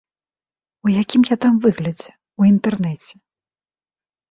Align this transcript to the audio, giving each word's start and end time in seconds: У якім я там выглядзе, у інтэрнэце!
У 0.87 0.93
якім 1.01 1.21
я 1.31 1.37
там 1.43 1.59
выглядзе, 1.67 2.09
у 2.41 2.49
інтэрнэце! 2.51 3.13